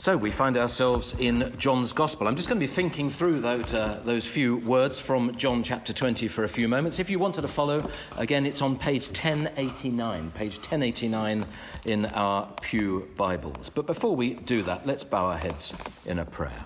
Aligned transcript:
So 0.00 0.16
we 0.16 0.30
find 0.30 0.56
ourselves 0.56 1.14
in 1.18 1.52
John's 1.58 1.92
Gospel. 1.92 2.26
I'm 2.26 2.34
just 2.34 2.48
going 2.48 2.56
to 2.56 2.64
be 2.64 2.66
thinking 2.66 3.10
through 3.10 3.40
those, 3.40 3.74
uh, 3.74 4.00
those 4.02 4.24
few 4.24 4.56
words 4.56 4.98
from 4.98 5.36
John 5.36 5.62
chapter 5.62 5.92
20 5.92 6.26
for 6.26 6.44
a 6.44 6.48
few 6.48 6.68
moments. 6.68 6.98
If 6.98 7.10
you 7.10 7.18
wanted 7.18 7.42
to 7.42 7.48
follow, 7.48 7.86
again, 8.16 8.46
it's 8.46 8.62
on 8.62 8.78
page 8.78 9.08
1089, 9.08 10.30
page 10.30 10.56
1089 10.56 11.44
in 11.84 12.06
our 12.06 12.48
Pew 12.62 13.10
Bibles. 13.18 13.68
But 13.68 13.84
before 13.84 14.16
we 14.16 14.32
do 14.32 14.62
that, 14.62 14.86
let's 14.86 15.04
bow 15.04 15.26
our 15.26 15.36
heads 15.36 15.74
in 16.06 16.20
a 16.20 16.24
prayer. 16.24 16.64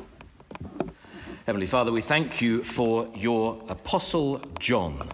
Heavenly 1.46 1.66
Father, 1.66 1.90
we 1.90 2.02
thank 2.02 2.40
you 2.40 2.62
for 2.62 3.10
your 3.16 3.60
apostle 3.68 4.42
John, 4.60 5.08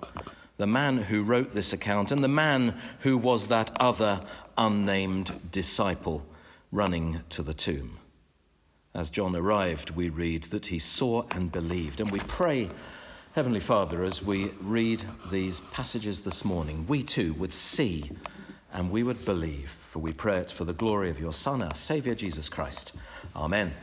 the 0.59 0.67
man 0.67 0.99
who 0.99 1.23
wrote 1.23 1.55
this 1.55 1.73
account, 1.73 2.13
and 2.13 2.23
the 2.23 2.29
man 2.29 2.79
who 2.99 3.17
was 3.17 3.49
that 3.49 3.75
other 3.81 4.21
unnamed 4.59 5.51
disciple 5.51 6.27
running 6.71 7.23
to 7.31 7.43
the 7.43 7.55
tomb. 7.55 8.00
As 8.93 9.09
John 9.09 9.37
arrived, 9.37 9.91
we 9.91 10.09
read 10.09 10.45
that 10.45 10.67
he 10.67 10.81
saw 10.81 11.25
and 11.31 11.53
believed. 11.53 12.01
And 12.01 12.11
we 12.11 12.19
pray, 12.21 12.69
Heavenly 13.35 13.61
Father, 13.61 14.03
as 14.03 14.21
we 14.21 14.47
read 14.61 15.05
these 15.31 15.61
passages 15.61 16.25
this 16.25 16.45
morning, 16.45 16.85
we 16.89 17.05
too 17.05 17.33
would 17.35 17.53
see 17.53 18.11
and 18.73 18.91
we 18.91 19.05
would 19.05 19.25
believe. 19.25 19.71
For 19.91 19.99
we 19.99 20.13
pray 20.13 20.39
it 20.39 20.53
for 20.53 20.65
the 20.65 20.73
glory 20.73 21.11
of 21.11 21.19
your 21.19 21.33
Son, 21.33 21.65
our 21.65 21.75
Saviour, 21.75 22.15
Jesus 22.15 22.49
Christ. 22.49 22.93
Amen. 23.35 23.75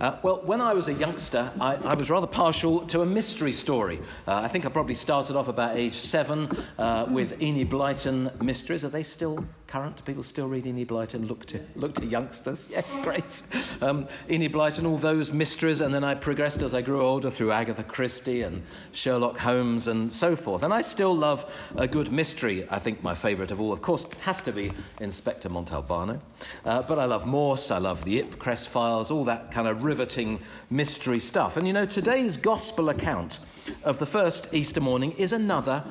Uh, 0.00 0.16
well, 0.22 0.40
when 0.44 0.60
I 0.60 0.72
was 0.72 0.86
a 0.86 0.92
youngster, 0.92 1.50
I, 1.60 1.74
I, 1.74 1.94
was 1.94 2.10
rather 2.10 2.28
partial 2.28 2.86
to 2.86 3.02
a 3.02 3.06
mystery 3.06 3.50
story. 3.50 3.98
Uh, 4.28 4.36
I 4.36 4.46
think 4.46 4.66
I 4.66 4.68
probably 4.68 4.94
started 4.94 5.34
off 5.34 5.48
about 5.48 5.76
age 5.76 5.94
seven 5.94 6.48
uh, 6.78 7.06
with 7.08 7.42
Enid 7.42 7.70
Blyton 7.70 8.40
mysteries. 8.40 8.84
Are 8.84 8.88
they 8.88 9.02
still 9.02 9.44
current? 9.66 9.96
Do 9.96 10.02
people 10.04 10.22
still 10.22 10.48
read 10.48 10.66
Enid 10.66 10.88
Blyton? 10.88 11.28
Look 11.28 11.44
to, 11.46 11.60
look 11.74 11.94
to 11.96 12.06
youngsters. 12.06 12.68
Yes, 12.72 12.96
great. 13.02 13.42
Um, 13.82 14.08
Enid 14.30 14.52
Blyton, 14.52 14.86
all 14.86 14.96
those 14.96 15.32
mysteries. 15.32 15.80
And 15.80 15.92
then 15.92 16.04
I 16.04 16.14
progressed 16.14 16.62
as 16.62 16.74
I 16.74 16.82
grew 16.82 17.02
older 17.02 17.30
through 17.30 17.52
Agatha 17.52 17.82
Christie 17.82 18.42
and 18.42 18.62
Sherlock 18.92 19.38
Holmes 19.38 19.88
and 19.88 20.12
so 20.12 20.34
forth. 20.34 20.62
And 20.62 20.72
I 20.72 20.80
still 20.80 21.14
love 21.14 21.52
a 21.76 21.86
good 21.86 22.10
mystery. 22.12 22.66
I 22.70 22.78
think 22.78 23.02
my 23.02 23.14
favourite 23.14 23.50
of 23.50 23.60
all, 23.60 23.72
of 23.72 23.82
course, 23.82 24.06
has 24.22 24.40
to 24.42 24.52
be 24.52 24.70
Inspector 25.00 25.31
Montalbano. 25.40 26.20
Uh, 26.64 26.82
but 26.82 26.98
I 26.98 27.04
love 27.04 27.26
Morse, 27.26 27.70
I 27.70 27.78
love 27.78 28.04
the 28.04 28.22
Ipcress 28.22 28.66
files, 28.68 29.10
all 29.10 29.24
that 29.24 29.50
kind 29.50 29.66
of 29.66 29.84
riveting 29.84 30.40
mystery 30.70 31.18
stuff. 31.18 31.56
And 31.56 31.66
you 31.66 31.72
know, 31.72 31.86
today's 31.86 32.36
gospel 32.36 32.90
account 32.90 33.40
of 33.84 33.98
the 33.98 34.06
first 34.06 34.52
Easter 34.52 34.80
morning 34.80 35.12
is 35.12 35.32
another 35.32 35.84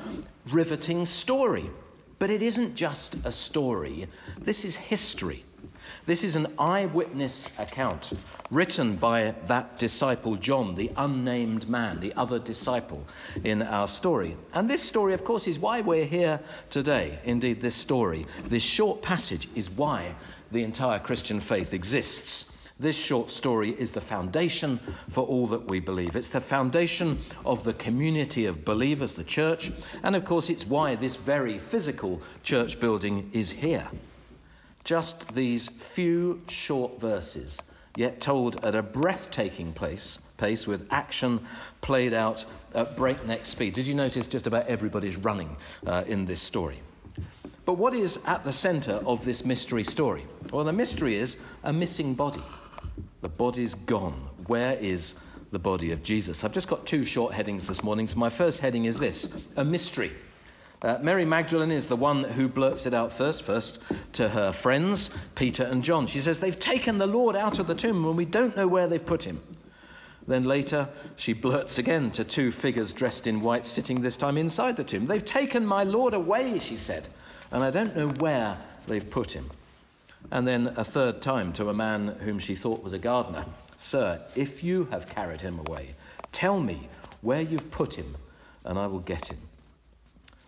riveting 0.50 1.04
story. 1.04 1.70
But 2.18 2.30
it 2.30 2.42
isn't 2.42 2.74
just 2.74 3.16
a 3.24 3.32
story, 3.32 4.06
this 4.38 4.64
is 4.64 4.76
history. 4.76 5.44
This 6.06 6.24
is 6.24 6.36
an 6.36 6.48
eyewitness 6.58 7.48
account 7.58 8.12
written 8.50 8.96
by 8.96 9.34
that 9.46 9.78
disciple 9.78 10.36
John, 10.36 10.74
the 10.74 10.90
unnamed 10.96 11.68
man, 11.68 12.00
the 12.00 12.12
other 12.14 12.38
disciple 12.38 13.06
in 13.44 13.62
our 13.62 13.88
story. 13.88 14.36
And 14.52 14.68
this 14.68 14.82
story, 14.82 15.14
of 15.14 15.24
course, 15.24 15.48
is 15.48 15.58
why 15.58 15.80
we're 15.80 16.04
here 16.04 16.40
today. 16.70 17.18
Indeed, 17.24 17.60
this 17.60 17.74
story, 17.74 18.26
this 18.46 18.62
short 18.62 19.00
passage, 19.00 19.48
is 19.54 19.70
why 19.70 20.14
the 20.50 20.62
entire 20.62 20.98
Christian 20.98 21.40
faith 21.40 21.72
exists. 21.72 22.46
This 22.80 22.96
short 22.96 23.30
story 23.30 23.70
is 23.78 23.92
the 23.92 24.00
foundation 24.00 24.80
for 25.08 25.24
all 25.24 25.46
that 25.46 25.70
we 25.70 25.78
believe. 25.78 26.16
It's 26.16 26.30
the 26.30 26.40
foundation 26.40 27.18
of 27.46 27.62
the 27.62 27.74
community 27.74 28.46
of 28.46 28.64
believers, 28.64 29.14
the 29.14 29.24
church, 29.24 29.70
and 30.02 30.16
of 30.16 30.24
course, 30.24 30.50
it's 30.50 30.66
why 30.66 30.96
this 30.96 31.14
very 31.14 31.58
physical 31.58 32.20
church 32.42 32.80
building 32.80 33.30
is 33.32 33.52
here. 33.52 33.86
Just 34.84 35.32
these 35.34 35.68
few 35.68 36.42
short 36.48 37.00
verses, 37.00 37.58
yet 37.96 38.20
told 38.20 38.64
at 38.64 38.74
a 38.74 38.82
breathtaking 38.82 39.72
pace, 39.72 40.18
pace 40.38 40.66
with 40.66 40.86
action 40.90 41.46
played 41.82 42.12
out 42.12 42.44
at 42.74 42.96
breakneck 42.96 43.46
speed. 43.46 43.74
Did 43.74 43.86
you 43.86 43.94
notice 43.94 44.26
just 44.26 44.46
about 44.46 44.66
everybody's 44.66 45.16
running 45.16 45.56
uh, 45.86 46.02
in 46.06 46.24
this 46.24 46.40
story? 46.40 46.80
But 47.64 47.74
what 47.74 47.94
is 47.94 48.18
at 48.26 48.42
the 48.42 48.52
centre 48.52 49.00
of 49.06 49.24
this 49.24 49.44
mystery 49.44 49.84
story? 49.84 50.26
Well, 50.52 50.64
the 50.64 50.72
mystery 50.72 51.14
is 51.14 51.36
a 51.62 51.72
missing 51.72 52.14
body. 52.14 52.42
The 53.20 53.28
body's 53.28 53.74
gone. 53.74 54.28
Where 54.48 54.74
is 54.74 55.14
the 55.52 55.60
body 55.60 55.92
of 55.92 56.02
Jesus? 56.02 56.42
I've 56.42 56.52
just 56.52 56.66
got 56.66 56.86
two 56.86 57.04
short 57.04 57.32
headings 57.32 57.68
this 57.68 57.84
morning. 57.84 58.08
So, 58.08 58.18
my 58.18 58.30
first 58.30 58.58
heading 58.58 58.86
is 58.86 58.98
this 58.98 59.28
a 59.56 59.64
mystery. 59.64 60.10
Uh, 60.82 60.98
Mary 61.00 61.24
Magdalene 61.24 61.70
is 61.70 61.86
the 61.86 61.96
one 61.96 62.24
who 62.24 62.48
blurts 62.48 62.86
it 62.86 62.94
out 62.94 63.12
first, 63.12 63.44
first 63.44 63.80
to 64.14 64.28
her 64.28 64.50
friends, 64.50 65.10
Peter 65.36 65.62
and 65.62 65.82
John. 65.82 66.06
She 66.08 66.20
says, 66.20 66.40
They've 66.40 66.58
taken 66.58 66.98
the 66.98 67.06
Lord 67.06 67.36
out 67.36 67.60
of 67.60 67.68
the 67.68 67.74
tomb 67.74 68.04
and 68.04 68.16
we 68.16 68.24
don't 68.24 68.56
know 68.56 68.66
where 68.66 68.88
they've 68.88 69.04
put 69.04 69.22
him. 69.22 69.40
Then 70.26 70.44
later, 70.44 70.88
she 71.14 71.34
blurts 71.34 71.78
again 71.78 72.10
to 72.12 72.24
two 72.24 72.50
figures 72.50 72.92
dressed 72.92 73.28
in 73.28 73.40
white 73.40 73.64
sitting 73.64 74.00
this 74.00 74.16
time 74.16 74.36
inside 74.36 74.76
the 74.76 74.84
tomb. 74.84 75.06
They've 75.06 75.24
taken 75.24 75.64
my 75.64 75.84
Lord 75.84 76.14
away, 76.14 76.58
she 76.58 76.76
said, 76.76 77.06
and 77.52 77.62
I 77.62 77.70
don't 77.70 77.96
know 77.96 78.08
where 78.08 78.58
they've 78.88 79.08
put 79.08 79.30
him. 79.30 79.50
And 80.32 80.46
then 80.46 80.72
a 80.76 80.84
third 80.84 81.22
time 81.22 81.52
to 81.54 81.68
a 81.68 81.74
man 81.74 82.16
whom 82.20 82.38
she 82.38 82.54
thought 82.54 82.82
was 82.82 82.92
a 82.92 82.98
gardener 82.98 83.44
Sir, 83.76 84.20
if 84.36 84.62
you 84.62 84.84
have 84.92 85.08
carried 85.08 85.40
him 85.40 85.58
away, 85.66 85.96
tell 86.30 86.60
me 86.60 86.88
where 87.20 87.40
you've 87.40 87.68
put 87.72 87.94
him, 87.94 88.16
and 88.64 88.78
I 88.78 88.86
will 88.86 89.00
get 89.00 89.26
him. 89.26 89.38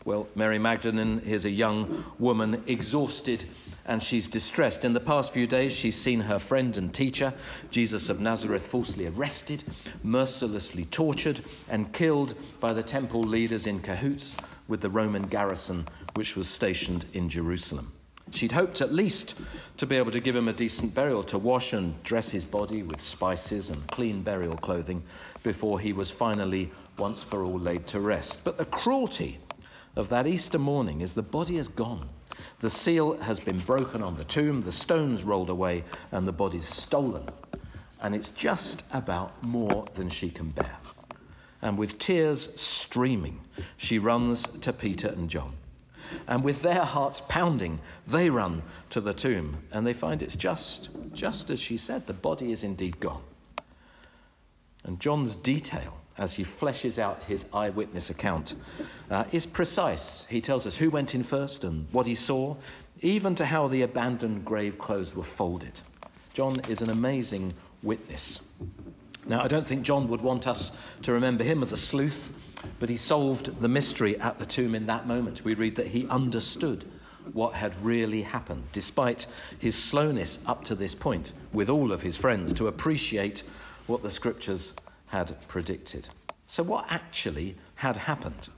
Well, 0.05 0.29
Mary 0.35 0.59
Magdalene 0.59 1.21
is 1.21 1.47
a 1.47 1.51
young 1.51 2.05
woman, 2.19 2.63
exhausted, 2.67 3.47
and 3.87 4.03
she's 4.03 4.29
distressed. 4.29 4.85
In 4.85 4.93
the 4.93 5.01
past 5.01 5.33
few 5.33 5.47
days, 5.47 5.73
she's 5.73 5.97
seen 5.97 6.21
her 6.21 6.39
friend 6.39 6.77
and 6.77 6.93
teacher, 6.93 7.33
Jesus 7.71 8.11
of 8.11 8.21
Nazareth, 8.21 8.67
falsely 8.67 9.07
arrested, 9.07 9.65
mercilessly 10.03 10.85
tortured, 10.85 11.41
and 11.71 11.91
killed 11.95 12.35
by 12.61 12.75
the 12.75 12.83
temple 12.83 13.23
leaders 13.23 13.67
in 13.67 13.81
cahoots 13.81 14.37
with 14.69 14.83
the 14.83 14.91
Roman 14.91 15.23
garrison 15.23 15.87
which 16.17 16.37
was 16.37 16.49
stationed 16.49 17.07
in 17.15 17.31
Jerusalem. 17.31 17.91
She'd 18.31 18.53
hoped 18.53 18.83
at 18.83 18.93
least 18.93 19.37
to 19.79 19.87
be 19.87 19.97
able 19.97 20.11
to 20.11 20.21
give 20.21 20.37
him 20.37 20.49
a 20.49 20.53
decent 20.53 20.95
burial, 20.95 21.23
to 21.25 21.39
wash 21.39 21.73
and 21.73 22.03
dress 22.03 22.31
his 22.31 22.45
body 22.45 22.83
with 22.83 23.01
spices 23.01 23.71
and 23.71 23.87
clean 23.89 24.23
burial 24.23 24.57
clothing 24.57 25.03
before 25.43 25.81
he 25.81 25.93
was 25.93 26.11
finally 26.11 26.71
once 26.99 27.23
for 27.23 27.43
all 27.43 27.59
laid 27.59 27.87
to 27.87 28.01
rest. 28.01 28.45
But 28.45 28.59
the 28.59 28.65
cruelty 28.67 29.39
of 29.97 30.09
that 30.09 30.27
Easter 30.27 30.59
morning 30.59 31.01
is 31.01 31.15
the 31.15 31.23
body 31.23 31.57
is 31.57 31.69
gone. 31.69 32.09
The 32.61 32.71
seal 32.71 33.17
has 33.19 33.39
been 33.39 33.59
broken 33.61 34.03
on 34.03 34.17
the 34.17 34.25
tomb, 34.25 34.63
the 34.63 34.73
stones 34.73 35.23
rolled 35.23 35.51
away, 35.51 35.85
and 36.13 36.27
the 36.27 36.33
body's 36.33 36.67
stolen. 36.67 37.29
And 38.01 38.15
it's 38.15 38.31
just 38.31 38.83
about 38.93 39.43
more 39.43 39.85
than 39.95 40.11
she 40.11 40.31
can 40.31 40.51
bear. 40.51 40.77
And 41.63 41.79
with 41.79 41.99
tears 41.99 42.49
streaming, 42.61 43.41
she 43.77 43.99
runs 43.99 44.43
to 44.43 44.73
Peter 44.73 45.09
and 45.09 45.31
John. 45.31 45.55
And 46.27 46.45
with 46.45 46.63
their 46.63 46.85
hearts 46.85 47.23
pounding, 47.29 47.81
they 48.07 48.29
run 48.31 48.63
to 48.91 49.01
the 49.01 49.15
tomb 49.15 49.57
and 49.73 49.87
they 49.87 49.95
find 49.95 50.23
it's 50.23 50.37
just, 50.37 50.91
just 51.13 51.51
as 51.51 51.59
she 51.59 51.77
said, 51.77 52.07
the 52.07 52.13
body 52.13 52.53
is 52.53 52.65
indeed 52.65 53.01
gone. 53.01 53.23
And 54.85 55.01
John's 55.01 55.35
detail, 55.35 55.99
as 56.19 56.35
he 56.35 56.45
fleshes 56.45 56.99
out 56.99 57.23
his 57.25 57.47
eyewitness 57.53 58.11
account, 58.11 58.55
uh, 59.11 59.25
is 59.33 59.47
precise. 59.47 60.27
He 60.27 60.41
tells 60.41 60.67
us 60.67 60.77
who 60.77 60.91
went 60.91 61.15
in 61.15 61.23
first 61.23 61.65
and 61.65 61.87
what 61.93 62.07
he 62.07 62.15
saw, 62.15 62.57
even 63.01 63.35
to 63.35 63.45
how 63.45 63.69
the 63.69 63.83
abandoned 63.83 64.45
grave 64.45 64.79
clothes 64.79 65.15
were 65.15 65.23
folded. 65.23 65.81
John 66.33 66.61
is 66.69 66.83
an 66.83 66.91
amazing 66.91 67.55
witness. 67.83 68.41
Now, 69.27 69.43
I 69.43 69.49
don't 69.49 69.67
think 69.67 69.83
John 69.83 70.09
would 70.09 70.21
want 70.21 70.47
us 70.47 70.73
to 71.03 71.13
remember 71.13 71.45
him 71.45 71.63
as 71.63 71.73
a 71.73 71.77
sleuth 71.77 72.33
but 72.79 72.89
he 72.89 72.97
solved 72.97 73.61
the 73.61 73.69
mystery 73.69 74.19
at 74.21 74.39
the 74.39 74.47
tomb 74.47 74.75
in 74.75 74.87
that 74.87 75.07
moment. 75.07 75.45
We 75.45 75.55
read 75.55 75.77
that 75.77 75.87
he 75.87 76.07
understood 76.09 76.85
what 77.33 77.55
had 77.55 77.75
really 77.83 78.23
happened, 78.23 78.65
despite 78.73 79.27
his 79.59 79.75
slowness 79.75 80.39
up 80.47 80.65
to 80.65 80.75
this 80.75 80.95
point 80.95 81.33
with 81.53 81.69
all 81.69 81.93
of 81.93 82.03
his 82.03 82.17
friends 82.17 82.53
to 82.55 82.69
appreciate 82.69 83.45
what 83.87 84.03
the 84.03 84.11
scriptures 84.11 84.75
had 85.15 85.37
predicted. 85.47 86.09
So, 86.49 86.65
what 86.65 86.87
actually 86.89 87.55
had 87.77 87.97
happened? 87.97 88.49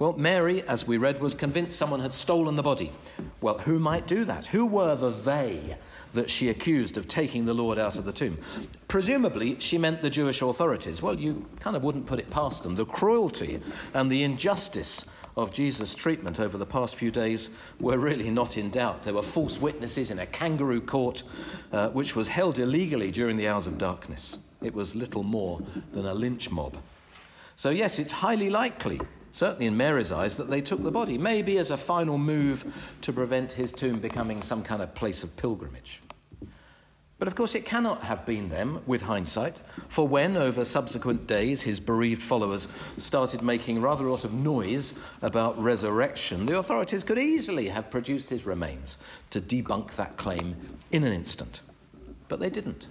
Well, 0.00 0.14
Mary, 0.14 0.62
as 0.62 0.88
we 0.88 0.96
read, 0.96 1.20
was 1.20 1.34
convinced 1.34 1.76
someone 1.76 2.00
had 2.00 2.12
stolen 2.12 2.56
the 2.56 2.64
body. 2.64 2.90
Well, 3.40 3.58
who 3.58 3.78
might 3.78 4.08
do 4.08 4.24
that? 4.24 4.46
Who 4.46 4.66
were 4.66 4.96
the 4.96 5.10
they 5.10 5.76
that 6.14 6.28
she 6.28 6.48
accused 6.48 6.96
of 6.96 7.06
taking 7.06 7.44
the 7.44 7.54
Lord 7.54 7.78
out 7.78 7.96
of 7.96 8.04
the 8.04 8.12
tomb. 8.12 8.38
Presumably, 8.86 9.58
she 9.58 9.78
meant 9.78 10.00
the 10.00 10.10
Jewish 10.10 10.42
authorities. 10.42 11.02
Well, 11.02 11.18
you 11.18 11.44
kind 11.58 11.76
of 11.76 11.82
wouldn't 11.82 12.06
put 12.06 12.20
it 12.20 12.30
past 12.30 12.62
them. 12.62 12.76
The 12.76 12.86
cruelty 12.86 13.60
and 13.94 14.10
the 14.10 14.22
injustice 14.22 15.04
of 15.36 15.52
Jesus' 15.52 15.92
treatment 15.92 16.38
over 16.38 16.56
the 16.56 16.66
past 16.66 16.94
few 16.94 17.10
days 17.10 17.50
were 17.80 17.98
really 17.98 18.30
not 18.30 18.56
in 18.56 18.70
doubt. 18.70 19.02
There 19.02 19.14
were 19.14 19.22
false 19.22 19.60
witnesses 19.60 20.12
in 20.12 20.20
a 20.20 20.26
kangaroo 20.26 20.80
court, 20.80 21.24
uh, 21.72 21.88
which 21.88 22.14
was 22.14 22.28
held 22.28 22.60
illegally 22.60 23.10
during 23.10 23.36
the 23.36 23.48
hours 23.48 23.66
of 23.66 23.76
darkness. 23.76 24.38
It 24.64 24.74
was 24.74 24.96
little 24.96 25.22
more 25.22 25.60
than 25.92 26.06
a 26.06 26.14
lynch 26.14 26.50
mob. 26.50 26.76
So, 27.56 27.70
yes, 27.70 28.00
it's 28.00 28.10
highly 28.10 28.50
likely 28.50 29.00
certainly 29.34 29.66
in 29.66 29.76
Mary's 29.76 30.12
eyes, 30.12 30.36
that 30.36 30.48
they 30.48 30.60
took 30.60 30.82
the 30.84 30.92
body, 30.92 31.18
maybe 31.18 31.58
as 31.58 31.72
a 31.72 31.76
final 31.76 32.16
move 32.16 32.72
to 33.02 33.12
prevent 33.12 33.52
his 33.52 33.72
tomb 33.72 33.98
becoming 33.98 34.40
some 34.40 34.62
kind 34.62 34.80
of 34.80 34.94
place 34.94 35.24
of 35.24 35.36
pilgrimage. 35.36 36.00
But 37.18 37.26
of 37.26 37.34
course, 37.34 37.56
it 37.56 37.64
cannot 37.64 38.02
have 38.04 38.24
been 38.24 38.48
them 38.48 38.80
with 38.86 39.02
hindsight, 39.02 39.56
for 39.88 40.06
when, 40.06 40.36
over 40.36 40.64
subsequent 40.64 41.26
days, 41.26 41.62
his 41.62 41.80
bereaved 41.80 42.22
followers 42.22 42.68
started 42.96 43.42
making 43.42 43.80
rather 43.80 44.06
a 44.06 44.10
lot 44.12 44.24
of 44.24 44.32
noise 44.32 44.94
about 45.22 45.60
resurrection, 45.60 46.46
the 46.46 46.58
authorities 46.58 47.02
could 47.02 47.18
easily 47.18 47.68
have 47.68 47.90
produced 47.90 48.30
his 48.30 48.46
remains 48.46 48.98
to 49.30 49.40
debunk 49.40 49.96
that 49.96 50.16
claim 50.16 50.54
in 50.92 51.02
an 51.02 51.12
instant. 51.12 51.60
But 52.28 52.38
they 52.38 52.50
didn't, 52.50 52.86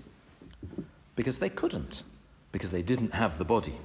because 1.16 1.40
they 1.40 1.50
couldn't, 1.50 2.04
because 2.52 2.72
they 2.72 2.82
didn't 2.82 3.14
have 3.14 3.38
the 3.38 3.46
body. 3.46 3.78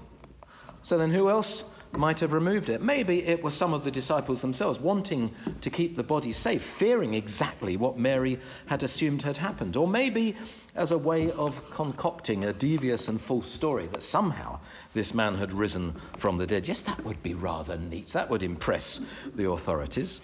So 0.83 0.97
then, 0.97 1.11
who 1.11 1.29
else 1.29 1.65
might 1.93 2.21
have 2.21 2.33
removed 2.33 2.69
it. 2.69 2.83
Maybe 2.83 3.25
it 3.25 3.43
was 3.43 3.55
some 3.55 3.73
of 3.73 3.85
the 3.85 3.91
disciples 3.91 4.43
themselves 4.43 4.79
wanting 4.79 5.35
to 5.61 5.71
keep 5.71 5.97
the 5.97 6.03
body 6.03 6.33
safe, 6.33 6.63
fearing 6.63 7.15
exactly 7.15 7.77
what 7.77 7.99
Mary 7.99 8.39
had 8.67 8.83
assumed 8.83 9.23
had 9.23 9.37
happened. 9.37 9.77
Or 9.77 9.89
maybe 9.89 10.37
as 10.75 10.93
a 10.93 10.99
way 10.99 11.31
of 11.33 11.71
concocting 11.71 12.45
a 12.45 12.53
devious 12.53 13.09
and 13.09 13.21
false 13.21 13.51
story 13.51 13.87
that 13.89 14.03
somehow 14.03 14.61
this 14.95 15.15
man 15.15 15.35
had 15.37 15.53
risen 15.53 15.95
from 16.19 16.37
the 16.37 16.47
dead. 16.47 16.69
Yes, 16.69 16.83
that 16.83 17.03
would 17.05 17.23
be 17.23 17.35
rather 17.35 17.79
neat. 17.79 18.09
That 18.09 18.29
would 18.29 18.43
impress 18.43 19.01
the 19.35 19.49
authorities. 19.49 20.21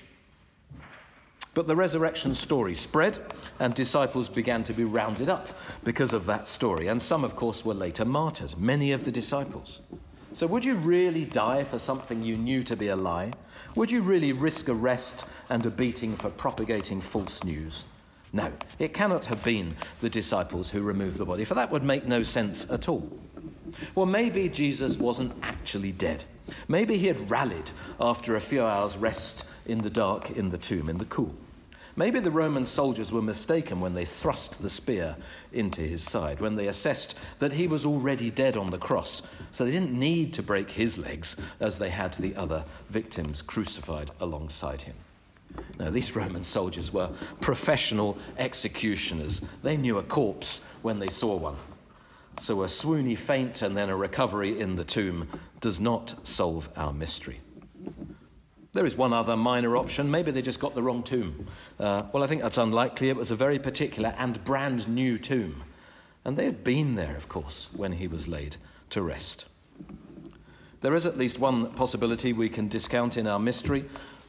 But 1.55 1.69
the 1.69 1.77
resurrection 1.77 2.35
story 2.35 2.75
spread, 2.75 3.19
and 3.61 3.73
disciples 3.75 4.29
began 4.29 4.65
to 4.65 4.73
be 4.73 4.85
rounded 4.85 5.29
up 5.29 5.49
because 5.85 6.12
of 6.12 6.27
that 6.27 6.49
story. 6.49 6.89
And 6.89 7.01
some, 7.01 7.23
of 7.23 7.37
course, 7.37 7.65
were 7.65 7.75
later 7.75 8.05
martyred, 8.05 8.59
many 8.59 8.91
of 8.91 9.05
the 9.05 9.12
disciples. 9.12 9.81
So, 10.33 10.49
would 10.49 10.65
you 10.65 10.75
really 10.75 11.25
die 11.25 11.62
for 11.62 11.79
something 11.79 12.25
you 12.25 12.37
knew 12.37 12.65
to 12.65 12.75
be 12.75 12.89
a 12.89 12.97
lie? 12.97 13.31
Would 13.77 13.89
you 13.89 14.03
really 14.03 14.33
risk 14.33 14.69
arrest 14.69 15.27
and 15.49 15.65
a 15.65 15.71
beating 15.71 16.17
for 16.17 16.29
propagating 16.29 17.01
false 17.01 17.45
news? 17.45 17.85
No, 18.33 18.51
it 18.81 18.93
cannot 18.93 19.25
have 19.27 19.45
been 19.45 19.77
the 20.01 20.11
disciples 20.11 20.69
who 20.69 20.83
removed 20.83 21.19
the 21.19 21.25
body, 21.25 21.45
for 21.45 21.55
that 21.55 21.71
would 21.71 21.85
make 21.85 22.05
no 22.05 22.25
sense 22.25 22.69
at 22.69 22.89
all. 22.89 23.09
Well, 23.95 24.06
maybe 24.06 24.49
Jesus 24.49 24.97
wasn't 24.99 25.37
actually 25.45 25.93
dead. 25.93 26.25
Maybe 26.67 26.99
he 26.99 27.06
had 27.06 27.31
rallied 27.31 27.71
after 28.01 28.35
a 28.35 28.41
few 28.41 28.65
hours' 28.65 28.97
rest 28.97 29.45
in 29.67 29.79
the 29.79 29.91
dark 29.91 30.33
in 30.33 30.49
the 30.49 30.59
tomb, 30.59 30.89
in 30.89 30.99
the 30.99 31.05
cool. 31.05 31.33
Maybe 31.96 32.19
the 32.19 32.31
Roman 32.31 32.64
soldiers 32.64 33.12
were 33.12 33.23
mistaken 33.23 33.81
when 33.81 33.94
they 33.94 34.05
thrust 34.05 34.61
the 34.61 34.70
spear 34.70 35.17
into 35.52 35.81
his 35.81 36.02
side, 36.02 36.41
when 36.41 36.56
they 36.56 36.67
assessed 36.67 37.17
that 37.38 37.52
he 37.52 37.69
was 37.69 37.87
already 37.87 38.31
dead 38.31 38.56
on 38.56 38.70
the 38.70 38.79
cross, 38.79 39.23
so 39.52 39.64
they 39.64 39.70
didn't 39.70 39.96
need 39.96 40.32
to 40.32 40.43
break 40.43 40.69
his 40.70 40.99
legs 40.99 41.37
as 41.61 41.79
they 41.79 41.91
had 41.91 42.14
the 42.14 42.35
other 42.35 42.64
victims 42.91 43.43
crucified 43.43 44.11
alongside 44.20 44.82
him. 44.82 44.96
Now, 45.79 45.91
these 45.91 46.17
Roman 46.17 46.43
soldiers 46.43 46.93
were 46.93 47.11
professional 47.41 48.19
executioners. 48.38 49.41
They 49.62 49.76
knew 49.76 49.99
a 49.99 50.02
corpse 50.02 50.62
when 50.82 50.99
they 50.99 51.06
saw 51.06 51.37
one. 51.37 51.56
So 52.41 52.64
a 52.64 52.67
swoony 52.67 53.17
faint 53.17 53.62
and 53.62 53.76
then 53.76 53.88
a 53.88 53.96
recovery 53.96 54.58
in 54.58 54.75
the 54.75 54.85
tomb 54.85 55.29
does 55.61 55.79
not 55.79 56.14
solve 56.26 56.69
our 56.76 56.93
mystery. 56.93 57.41
There 58.75 58.85
is 58.85 58.97
one 58.97 59.12
other 59.12 59.37
minor 59.37 59.76
option. 59.76 60.11
Maybe 60.11 60.32
they 60.32 60.43
just 60.43 60.59
got 60.59 60.75
the 60.75 60.82
wrong 60.82 61.05
tomb. 61.05 61.47
Uh, 61.79 62.03
well, 62.12 62.25
I 62.25 62.26
think 62.26 62.43
that's 62.43 62.59
unlikely. 62.59 63.09
It 63.09 63.17
was 63.17 63.31
a 63.31 63.37
very 63.37 63.59
particular 63.61 64.12
and 64.19 64.43
brand 64.43 64.88
new 64.88 65.17
tomb. 65.17 65.62
And 66.25 66.37
they 66.37 66.44
had 66.44 66.65
been 66.65 66.97
there, 66.97 67.17
of 67.17 67.29
course, 67.29 67.69
when 67.76 67.93
he 67.93 68.09
was 68.09 68.26
laid 68.26 68.56
to 68.91 69.00
rest. 69.00 69.44
There 70.81 70.94
is 70.97 71.06
at 71.06 71.17
least 71.17 71.38
one 71.38 71.73
possibility 71.75 72.32
we 72.32 72.49
can 72.49 72.67
discount 72.67 73.17
in 73.17 73.29
our 73.29 73.38
mystery, 73.38 73.85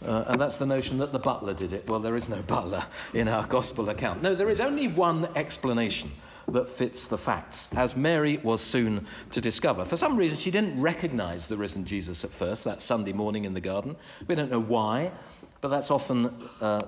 uh, 0.06 0.26
and 0.28 0.40
that's 0.40 0.58
the 0.58 0.66
notion 0.66 1.00
that 1.00 1.12
the 1.12 1.20
butler 1.20 1.54
did 1.54 1.74
it. 1.74 1.90
Well, 1.90 2.00
there 2.00 2.16
is 2.16 2.30
no 2.30 2.42
butler 2.44 2.84
in 3.14 3.28
our 3.28 3.48
gospel 3.48 3.90
account. 3.90 4.22
No, 4.22 4.36
there 4.36 4.52
is 4.52 4.62
only 4.62 4.88
one 4.88 5.28
explanation 5.36 6.12
that 6.50 6.70
fits 6.70 7.08
the 7.08 7.18
facts, 7.18 7.70
as 7.76 7.96
Mary 7.96 8.38
was 8.38 8.62
soon 8.62 9.06
to 9.32 9.42
discover. 9.42 9.84
For 9.86 9.98
some 9.98 10.16
reason, 10.16 10.38
she 10.38 10.52
didn't 10.52 10.80
recognize 10.80 11.48
the 11.48 11.58
risen 11.58 11.86
Jesus 11.86 12.24
at 12.24 12.32
first, 12.32 12.64
that 12.64 12.82
Sunday 12.82 13.14
morning 13.14 13.46
in 13.46 13.54
the 13.54 13.62
garden. 13.62 13.96
We 14.28 14.36
don't 14.36 14.52
know 14.52 14.62
why, 14.62 15.12
but 15.62 15.70
that's 15.70 15.92
often. 15.92 16.34
Uh, 16.62 16.80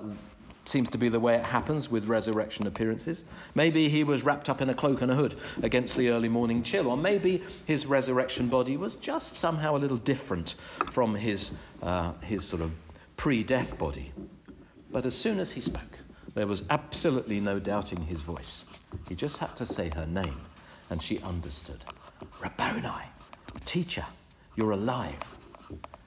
seems 0.68 0.90
to 0.90 0.98
be 0.98 1.08
the 1.08 1.18
way 1.18 1.34
it 1.34 1.46
happens 1.46 1.90
with 1.90 2.06
resurrection 2.08 2.66
appearances. 2.66 3.24
Maybe 3.54 3.88
he 3.88 4.04
was 4.04 4.22
wrapped 4.22 4.50
up 4.50 4.60
in 4.60 4.68
a 4.68 4.74
cloak 4.74 5.00
and 5.00 5.10
a 5.10 5.14
hood 5.14 5.34
against 5.62 5.96
the 5.96 6.10
early 6.10 6.28
morning 6.28 6.62
chill, 6.62 6.88
or 6.88 6.96
maybe 6.96 7.42
his 7.64 7.86
resurrection 7.86 8.48
body 8.48 8.76
was 8.76 8.96
just 8.96 9.36
somehow 9.36 9.76
a 9.76 9.78
little 9.78 9.96
different 9.96 10.56
from 10.92 11.14
his, 11.14 11.52
uh, 11.82 12.12
his 12.20 12.44
sort 12.44 12.60
of 12.60 12.70
pre 13.16 13.42
death 13.42 13.78
body. 13.78 14.12
But 14.90 15.06
as 15.06 15.14
soon 15.14 15.38
as 15.38 15.50
he 15.50 15.60
spoke, 15.60 15.98
there 16.34 16.46
was 16.46 16.62
absolutely 16.70 17.40
no 17.40 17.58
doubting 17.58 18.02
his 18.02 18.20
voice. 18.20 18.64
He 19.08 19.14
just 19.14 19.38
had 19.38 19.54
to 19.56 19.66
say 19.66 19.90
her 19.94 20.06
name, 20.06 20.40
and 20.90 21.00
she 21.00 21.18
understood. 21.20 21.84
Rabboni, 22.42 23.06
teacher, 23.64 24.04
you're 24.56 24.72
alive. 24.72 25.18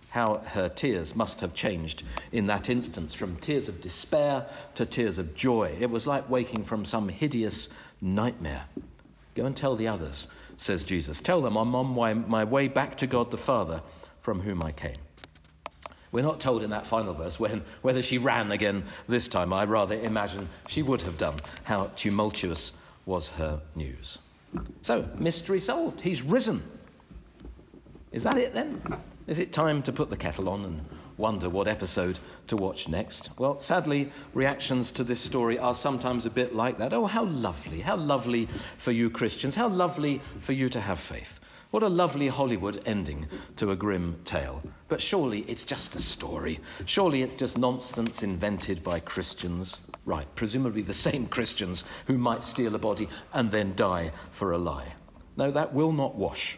How 0.09 0.41
her 0.45 0.67
tears 0.67 1.15
must 1.15 1.39
have 1.39 1.53
changed 1.53 2.03
in 2.33 2.45
that 2.47 2.69
instance 2.69 3.13
from 3.13 3.37
tears 3.37 3.69
of 3.69 3.79
despair 3.79 4.45
to 4.75 4.85
tears 4.85 5.17
of 5.17 5.33
joy. 5.35 5.75
It 5.79 5.89
was 5.89 6.05
like 6.05 6.29
waking 6.29 6.63
from 6.63 6.83
some 6.83 7.07
hideous 7.07 7.69
nightmare. 8.01 8.65
Go 9.35 9.45
and 9.45 9.55
tell 9.55 9.75
the 9.75 9.87
others, 9.87 10.27
says 10.57 10.83
Jesus. 10.83 11.21
Tell 11.21 11.41
them 11.41 11.55
I'm 11.55 11.73
on 11.75 11.87
my, 11.87 12.13
my 12.13 12.43
way 12.43 12.67
back 12.67 12.97
to 12.97 13.07
God 13.07 13.31
the 13.31 13.37
Father 13.37 13.81
from 14.19 14.41
whom 14.41 14.61
I 14.61 14.73
came. 14.73 14.97
We're 16.11 16.23
not 16.23 16.39
told 16.39 16.63
in 16.63 16.71
that 16.71 16.85
final 16.85 17.13
verse 17.13 17.39
when, 17.39 17.63
whether 17.81 18.01
she 18.01 18.17
ran 18.17 18.51
again 18.51 18.83
this 19.07 19.27
time. 19.27 19.53
I 19.53 19.63
rather 19.63 19.95
imagine 19.95 20.49
she 20.67 20.83
would 20.83 21.01
have 21.03 21.17
done. 21.17 21.35
How 21.63 21.91
tumultuous 21.95 22.73
was 23.05 23.29
her 23.29 23.61
news. 23.75 24.17
So, 24.81 25.07
mystery 25.17 25.59
solved. 25.59 26.01
He's 26.01 26.21
risen. 26.21 26.61
Is 28.11 28.23
that 28.23 28.37
it 28.37 28.53
then? 28.53 28.81
Is 29.27 29.39
it 29.39 29.53
time 29.53 29.81
to 29.83 29.93
put 29.93 30.09
the 30.09 30.17
kettle 30.17 30.49
on 30.49 30.65
and 30.65 30.85
wonder 31.17 31.47
what 31.47 31.67
episode 31.67 32.19
to 32.47 32.57
watch 32.57 32.89
next? 32.89 33.29
Well, 33.37 33.59
sadly, 33.61 34.11
reactions 34.33 34.91
to 34.93 35.05
this 35.05 35.21
story 35.21 35.57
are 35.57 35.73
sometimes 35.73 36.25
a 36.25 36.29
bit 36.29 36.53
like 36.53 36.77
that. 36.79 36.93
Oh, 36.93 37.05
how 37.05 37.23
lovely, 37.23 37.79
how 37.79 37.95
lovely 37.95 38.49
for 38.77 38.91
you 38.91 39.09
Christians, 39.09 39.55
how 39.55 39.69
lovely 39.69 40.19
for 40.41 40.51
you 40.51 40.67
to 40.69 40.81
have 40.81 40.99
faith. 40.99 41.39
What 41.71 41.83
a 41.83 41.87
lovely 41.87 42.27
Hollywood 42.27 42.81
ending 42.85 43.27
to 43.55 43.71
a 43.71 43.77
grim 43.77 44.17
tale. 44.25 44.61
But 44.89 45.01
surely 45.01 45.45
it's 45.47 45.63
just 45.63 45.95
a 45.95 46.01
story. 46.01 46.59
Surely 46.85 47.21
it's 47.21 47.33
just 47.33 47.57
nonsense 47.57 48.23
invented 48.23 48.83
by 48.83 48.99
Christians. 48.99 49.77
Right, 50.05 50.27
presumably 50.35 50.81
the 50.81 50.93
same 50.93 51.27
Christians 51.27 51.85
who 52.07 52.17
might 52.17 52.43
steal 52.43 52.75
a 52.75 52.77
body 52.77 53.07
and 53.33 53.49
then 53.49 53.73
die 53.77 54.11
for 54.33 54.51
a 54.51 54.57
lie. 54.57 54.95
No, 55.37 55.49
that 55.51 55.73
will 55.73 55.93
not 55.93 56.15
wash. 56.15 56.57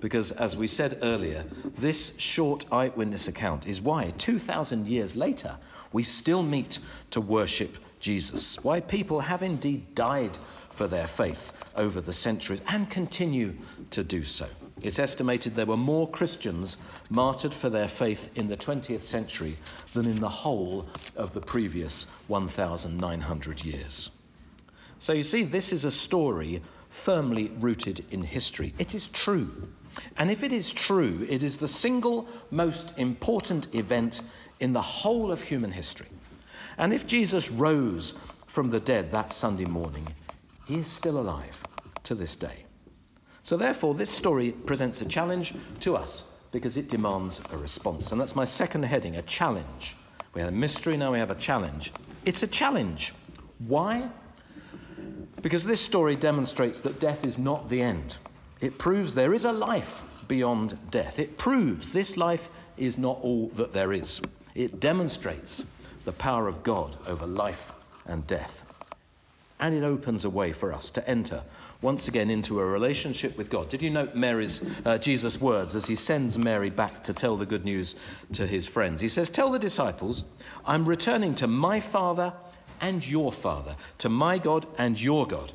Because, 0.00 0.32
as 0.32 0.56
we 0.56 0.68
said 0.68 1.00
earlier, 1.02 1.44
this 1.76 2.14
short 2.16 2.64
eyewitness 2.72 3.28
account 3.28 3.66
is 3.66 3.82
why, 3.82 4.10
2,000 4.16 4.86
years 4.86 5.14
later, 5.14 5.58
we 5.92 6.02
still 6.02 6.42
meet 6.42 6.78
to 7.10 7.20
worship 7.20 7.76
Jesus. 8.00 8.62
Why 8.62 8.80
people 8.80 9.20
have 9.20 9.42
indeed 9.42 9.94
died 9.94 10.38
for 10.70 10.86
their 10.86 11.06
faith 11.06 11.52
over 11.74 12.00
the 12.00 12.12
centuries 12.12 12.60
and 12.68 12.88
continue 12.90 13.54
to 13.90 14.04
do 14.04 14.24
so. 14.24 14.46
It's 14.82 14.98
estimated 14.98 15.54
there 15.54 15.64
were 15.64 15.76
more 15.76 16.08
Christians 16.08 16.76
martyred 17.08 17.54
for 17.54 17.70
their 17.70 17.88
faith 17.88 18.30
in 18.34 18.46
the 18.46 18.56
20th 18.56 19.00
century 19.00 19.56
than 19.94 20.04
in 20.04 20.16
the 20.16 20.28
whole 20.28 20.86
of 21.16 21.32
the 21.32 21.40
previous 21.40 22.06
1,900 22.28 23.64
years. 23.64 24.10
So 24.98 25.14
you 25.14 25.22
see, 25.22 25.44
this 25.44 25.72
is 25.72 25.84
a 25.84 25.90
story 25.90 26.60
firmly 26.90 27.52
rooted 27.58 28.04
in 28.10 28.22
history. 28.22 28.74
It 28.78 28.94
is 28.94 29.08
true. 29.08 29.68
And 30.18 30.30
if 30.30 30.42
it 30.42 30.52
is 30.52 30.72
true, 30.72 31.26
it 31.28 31.42
is 31.42 31.56
the 31.56 31.68
single 31.68 32.28
most 32.50 32.92
important 32.98 33.74
event 33.74 34.20
in 34.60 34.72
the 34.72 34.82
whole 34.82 35.32
of 35.32 35.40
human 35.42 35.70
history. 35.70 36.08
And 36.78 36.92
if 36.92 37.06
Jesus 37.06 37.50
rose 37.50 38.14
from 38.46 38.70
the 38.70 38.80
dead 38.80 39.10
that 39.10 39.32
Sunday 39.32 39.64
morning, 39.64 40.06
he 40.66 40.78
is 40.78 40.86
still 40.86 41.18
alive 41.18 41.62
to 42.04 42.14
this 42.14 42.36
day. 42.36 42.64
So, 43.42 43.56
therefore, 43.56 43.94
this 43.94 44.10
story 44.10 44.50
presents 44.50 45.00
a 45.02 45.04
challenge 45.04 45.54
to 45.80 45.96
us 45.96 46.28
because 46.50 46.76
it 46.76 46.88
demands 46.88 47.40
a 47.52 47.56
response. 47.56 48.12
And 48.12 48.20
that's 48.20 48.34
my 48.34 48.44
second 48.44 48.84
heading 48.84 49.16
a 49.16 49.22
challenge. 49.22 49.96
We 50.34 50.40
had 50.40 50.48
a 50.48 50.56
mystery, 50.56 50.96
now 50.96 51.12
we 51.12 51.18
have 51.18 51.30
a 51.30 51.36
challenge. 51.36 51.92
It's 52.24 52.42
a 52.42 52.46
challenge. 52.46 53.14
Why? 53.58 54.08
Because 55.42 55.64
this 55.64 55.80
story 55.80 56.16
demonstrates 56.16 56.80
that 56.80 56.98
death 56.98 57.24
is 57.24 57.38
not 57.38 57.68
the 57.68 57.80
end. 57.80 58.16
It 58.60 58.78
proves 58.78 59.14
there 59.14 59.34
is 59.34 59.44
a 59.44 59.52
life 59.52 60.02
beyond 60.28 60.76
death. 60.90 61.18
It 61.18 61.38
proves 61.38 61.92
this 61.92 62.16
life 62.16 62.50
is 62.76 62.98
not 62.98 63.18
all 63.22 63.48
that 63.50 63.72
there 63.72 63.92
is. 63.92 64.20
It 64.54 64.80
demonstrates 64.80 65.66
the 66.06 66.12
power 66.12 66.48
of 66.48 66.62
God 66.62 66.96
over 67.06 67.26
life 67.26 67.72
and 68.06 68.26
death. 68.26 68.62
And 69.58 69.74
it 69.74 69.84
opens 69.84 70.24
a 70.24 70.30
way 70.30 70.52
for 70.52 70.72
us 70.72 70.88
to 70.90 71.06
enter 71.08 71.42
once 71.82 72.08
again 72.08 72.30
into 72.30 72.60
a 72.60 72.64
relationship 72.64 73.36
with 73.36 73.50
God. 73.50 73.68
Did 73.68 73.82
you 73.82 73.90
note 73.90 74.14
Mary's, 74.14 74.62
uh, 74.84 74.98
Jesus' 74.98 75.40
words 75.40 75.74
as 75.74 75.86
he 75.86 75.96
sends 75.96 76.38
Mary 76.38 76.70
back 76.70 77.02
to 77.04 77.12
tell 77.12 77.36
the 77.36 77.44
good 77.44 77.64
news 77.64 77.96
to 78.34 78.46
his 78.46 78.66
friends? 78.66 79.00
He 79.00 79.08
says, 79.08 79.28
Tell 79.28 79.50
the 79.50 79.58
disciples, 79.58 80.24
I'm 80.64 80.86
returning 80.86 81.34
to 81.36 81.48
my 81.48 81.80
Father 81.80 82.32
and 82.80 83.06
your 83.06 83.32
Father, 83.32 83.76
to 83.98 84.08
my 84.08 84.38
God 84.38 84.66
and 84.78 85.00
your 85.00 85.26
God. 85.26 85.52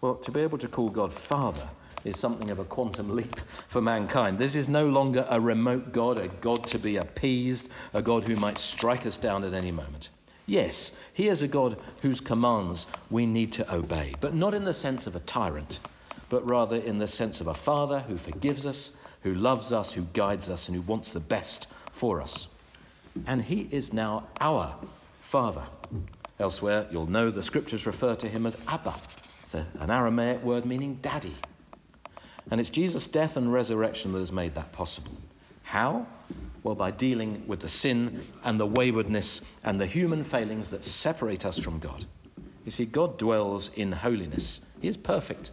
Well, 0.00 0.16
to 0.16 0.30
be 0.30 0.40
able 0.40 0.58
to 0.58 0.68
call 0.68 0.90
God 0.90 1.12
Father 1.12 1.68
is 2.04 2.18
something 2.18 2.50
of 2.50 2.58
a 2.58 2.64
quantum 2.64 3.10
leap 3.10 3.40
for 3.68 3.80
mankind. 3.80 4.38
This 4.38 4.54
is 4.54 4.68
no 4.68 4.86
longer 4.86 5.26
a 5.28 5.40
remote 5.40 5.92
God, 5.92 6.18
a 6.18 6.28
God 6.28 6.64
to 6.68 6.78
be 6.78 6.96
appeased, 6.96 7.68
a 7.92 8.02
God 8.02 8.24
who 8.24 8.36
might 8.36 8.58
strike 8.58 9.06
us 9.06 9.16
down 9.16 9.44
at 9.44 9.54
any 9.54 9.72
moment. 9.72 10.10
Yes, 10.46 10.92
he 11.12 11.28
is 11.28 11.42
a 11.42 11.48
God 11.48 11.80
whose 12.00 12.20
commands 12.20 12.86
we 13.10 13.26
need 13.26 13.52
to 13.52 13.74
obey, 13.74 14.14
but 14.20 14.34
not 14.34 14.54
in 14.54 14.64
the 14.64 14.72
sense 14.72 15.06
of 15.06 15.14
a 15.14 15.20
tyrant, 15.20 15.80
but 16.30 16.48
rather 16.48 16.76
in 16.76 16.98
the 16.98 17.06
sense 17.06 17.40
of 17.40 17.48
a 17.48 17.54
father 17.54 18.00
who 18.00 18.16
forgives 18.16 18.64
us, 18.64 18.92
who 19.22 19.34
loves 19.34 19.72
us, 19.72 19.92
who 19.92 20.02
guides 20.14 20.48
us, 20.48 20.68
and 20.68 20.76
who 20.76 20.82
wants 20.82 21.12
the 21.12 21.20
best 21.20 21.66
for 21.92 22.22
us. 22.22 22.48
And 23.26 23.42
he 23.42 23.68
is 23.70 23.92
now 23.92 24.28
our 24.40 24.74
father. 25.20 25.64
Elsewhere, 26.40 26.86
you'll 26.90 27.10
know 27.10 27.30
the 27.30 27.42
scriptures 27.42 27.84
refer 27.84 28.14
to 28.14 28.28
him 28.28 28.46
as 28.46 28.56
Abba. 28.68 28.94
It's 29.42 29.54
an 29.54 29.90
Aramaic 29.90 30.42
word 30.42 30.64
meaning 30.64 30.98
daddy. 31.02 31.34
And 32.50 32.60
it's 32.60 32.70
Jesus' 32.70 33.06
death 33.06 33.36
and 33.36 33.52
resurrection 33.52 34.12
that 34.12 34.20
has 34.20 34.32
made 34.32 34.54
that 34.54 34.72
possible. 34.72 35.12
How? 35.62 36.06
Well, 36.62 36.74
by 36.74 36.90
dealing 36.90 37.44
with 37.46 37.60
the 37.60 37.68
sin 37.68 38.24
and 38.44 38.58
the 38.58 38.66
waywardness 38.66 39.42
and 39.64 39.80
the 39.80 39.86
human 39.86 40.24
failings 40.24 40.70
that 40.70 40.84
separate 40.84 41.44
us 41.44 41.58
from 41.58 41.78
God. 41.78 42.04
You 42.64 42.70
see, 42.70 42.86
God 42.86 43.18
dwells 43.18 43.70
in 43.76 43.92
holiness. 43.92 44.60
He 44.80 44.88
is 44.88 44.96
perfect, 44.96 45.50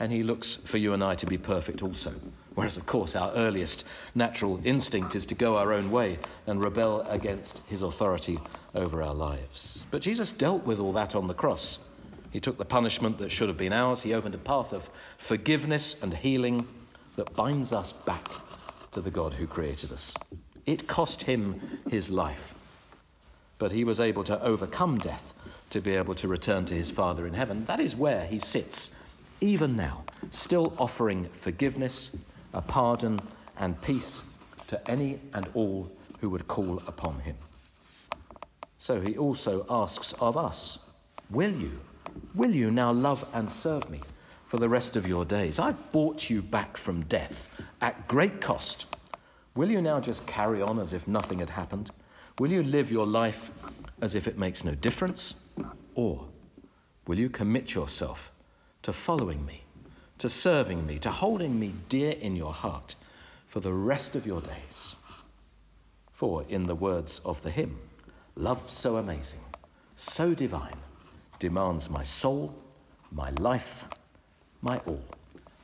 and 0.00 0.10
He 0.10 0.22
looks 0.22 0.54
for 0.54 0.78
you 0.78 0.92
and 0.92 1.02
I 1.04 1.14
to 1.16 1.26
be 1.26 1.38
perfect 1.38 1.82
also. 1.82 2.12
Whereas, 2.54 2.76
of 2.76 2.86
course, 2.86 3.14
our 3.14 3.32
earliest 3.32 3.84
natural 4.14 4.60
instinct 4.64 5.14
is 5.14 5.26
to 5.26 5.36
go 5.36 5.56
our 5.56 5.72
own 5.72 5.90
way 5.90 6.18
and 6.46 6.62
rebel 6.62 7.02
against 7.02 7.64
His 7.66 7.82
authority 7.82 8.38
over 8.74 9.02
our 9.02 9.14
lives. 9.14 9.82
But 9.90 10.02
Jesus 10.02 10.32
dealt 10.32 10.64
with 10.64 10.80
all 10.80 10.92
that 10.94 11.14
on 11.14 11.28
the 11.28 11.34
cross. 11.34 11.78
He 12.30 12.40
took 12.40 12.58
the 12.58 12.64
punishment 12.64 13.18
that 13.18 13.30
should 13.30 13.48
have 13.48 13.56
been 13.56 13.72
ours. 13.72 14.02
He 14.02 14.14
opened 14.14 14.34
a 14.34 14.38
path 14.38 14.72
of 14.72 14.90
forgiveness 15.16 15.96
and 16.02 16.12
healing 16.12 16.66
that 17.16 17.34
binds 17.34 17.72
us 17.72 17.92
back 17.92 18.28
to 18.92 19.00
the 19.00 19.10
God 19.10 19.34
who 19.34 19.46
created 19.46 19.92
us. 19.92 20.14
It 20.66 20.86
cost 20.86 21.22
him 21.22 21.80
his 21.90 22.10
life, 22.10 22.54
but 23.58 23.72
he 23.72 23.84
was 23.84 24.00
able 24.00 24.24
to 24.24 24.40
overcome 24.42 24.98
death 24.98 25.32
to 25.70 25.80
be 25.80 25.94
able 25.94 26.14
to 26.16 26.28
return 26.28 26.64
to 26.66 26.74
his 26.74 26.90
Father 26.90 27.26
in 27.26 27.34
heaven. 27.34 27.64
That 27.64 27.80
is 27.80 27.96
where 27.96 28.26
he 28.26 28.38
sits, 28.38 28.90
even 29.40 29.76
now, 29.76 30.04
still 30.30 30.74
offering 30.78 31.24
forgiveness, 31.32 32.10
a 32.52 32.62
pardon, 32.62 33.18
and 33.58 33.80
peace 33.82 34.22
to 34.68 34.90
any 34.90 35.18
and 35.34 35.48
all 35.54 35.90
who 36.20 36.30
would 36.30 36.46
call 36.48 36.82
upon 36.86 37.20
him. 37.20 37.36
So 38.78 39.00
he 39.00 39.16
also 39.16 39.66
asks 39.68 40.12
of 40.20 40.36
us, 40.36 40.78
Will 41.30 41.52
you? 41.52 41.78
Will 42.38 42.54
you 42.54 42.70
now 42.70 42.92
love 42.92 43.28
and 43.32 43.50
serve 43.50 43.90
me 43.90 44.00
for 44.46 44.58
the 44.58 44.68
rest 44.68 44.94
of 44.94 45.08
your 45.08 45.24
days? 45.24 45.58
I've 45.58 45.90
bought 45.90 46.30
you 46.30 46.40
back 46.40 46.76
from 46.76 47.02
death 47.06 47.48
at 47.80 48.06
great 48.06 48.40
cost. 48.40 48.86
Will 49.56 49.68
you 49.68 49.82
now 49.82 49.98
just 49.98 50.24
carry 50.28 50.62
on 50.62 50.78
as 50.78 50.92
if 50.92 51.08
nothing 51.08 51.40
had 51.40 51.50
happened? 51.50 51.90
Will 52.38 52.52
you 52.52 52.62
live 52.62 52.92
your 52.92 53.08
life 53.08 53.50
as 54.02 54.14
if 54.14 54.28
it 54.28 54.38
makes 54.38 54.62
no 54.62 54.76
difference? 54.76 55.34
Or 55.96 56.28
will 57.08 57.18
you 57.18 57.28
commit 57.28 57.74
yourself 57.74 58.30
to 58.82 58.92
following 58.92 59.44
me, 59.44 59.64
to 60.18 60.28
serving 60.28 60.86
me, 60.86 60.96
to 60.98 61.10
holding 61.10 61.58
me 61.58 61.74
dear 61.88 62.12
in 62.12 62.36
your 62.36 62.52
heart 62.52 62.94
for 63.48 63.58
the 63.58 63.72
rest 63.72 64.14
of 64.14 64.28
your 64.28 64.42
days? 64.42 64.94
For, 66.12 66.44
in 66.48 66.62
the 66.62 66.76
words 66.76 67.20
of 67.24 67.42
the 67.42 67.50
hymn, 67.50 67.80
love 68.36 68.70
so 68.70 68.98
amazing, 68.98 69.40
so 69.96 70.34
divine 70.34 70.78
demands 71.38 71.88
my 71.88 72.02
soul, 72.02 72.54
my 73.12 73.30
life, 73.38 73.84
my 74.62 74.78
all. 74.86 75.02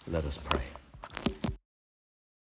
Let 0.07 0.25
us 0.25 0.39
pray. 0.39 0.63